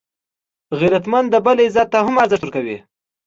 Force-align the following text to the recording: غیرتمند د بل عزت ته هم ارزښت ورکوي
غیرتمند 0.79 1.27
د 1.33 1.35
بل 1.45 1.57
عزت 1.65 1.87
ته 1.93 1.99
هم 2.05 2.15
ارزښت 2.23 2.43
ورکوي 2.43 2.77